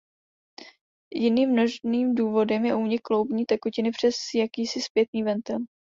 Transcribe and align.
Jiným 1.13 1.49
možným 1.55 2.15
důvodem 2.15 2.65
je 2.65 2.75
únik 2.75 3.01
kloubní 3.01 3.45
tekutiny 3.45 3.91
přes 3.91 4.15
jakýsi 4.35 4.81
zpětný 4.81 5.23
ventil. 5.23 5.57